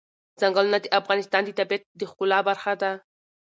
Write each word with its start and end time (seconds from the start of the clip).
ځنګلونه 0.39 0.77
د 0.81 0.85
افغانستان 0.99 1.41
د 1.45 1.49
طبیعت 1.59 1.83
د 1.99 2.01
ښکلا 2.09 2.39
برخه 2.47 2.73
ده. 2.81 2.91